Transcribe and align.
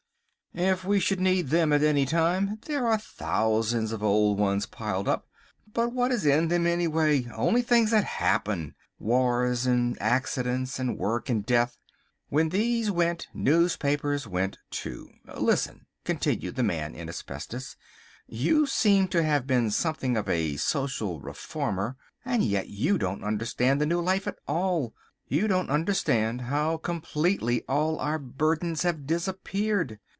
If 0.53 0.83
we 0.83 0.99
should 0.99 1.21
need 1.21 1.47
them 1.47 1.71
at 1.71 1.81
any 1.81 2.05
time 2.05 2.59
there 2.65 2.85
are 2.85 2.97
thousands 2.97 3.93
of 3.93 4.03
old 4.03 4.37
ones 4.37 4.65
piled 4.65 5.07
up. 5.07 5.29
But 5.73 5.93
what 5.93 6.11
is 6.11 6.25
in 6.25 6.49
them, 6.49 6.67
anyway; 6.67 7.25
only 7.33 7.61
things 7.61 7.91
that 7.91 8.03
happen, 8.03 8.75
wars 8.99 9.65
and 9.65 9.97
accidents 10.01 10.77
and 10.77 10.97
work 10.97 11.29
and 11.29 11.45
death. 11.45 11.77
When 12.27 12.49
these 12.49 12.91
went 12.91 13.29
newspapers 13.33 14.27
went 14.27 14.57
too. 14.69 15.11
Listen," 15.37 15.85
continued 16.03 16.57
the 16.57 16.63
Man 16.63 16.95
in 16.95 17.07
Asbestos, 17.07 17.77
"you 18.27 18.67
seem 18.67 19.07
to 19.07 19.23
have 19.23 19.47
been 19.47 19.71
something 19.71 20.17
of 20.17 20.27
a 20.27 20.57
social 20.57 21.21
reformer, 21.21 21.95
and 22.25 22.43
yet 22.43 22.67
you 22.67 22.97
don't 22.97 23.23
understand 23.23 23.79
the 23.79 23.85
new 23.85 24.01
life 24.01 24.27
at 24.27 24.35
all. 24.49 24.93
You 25.29 25.47
don't 25.47 25.69
understand 25.69 26.41
how 26.41 26.75
completely 26.75 27.61
all 27.69 27.99
our 27.99 28.19
burdens 28.19 28.81
have 28.83 29.07
disappeared. 29.07 29.97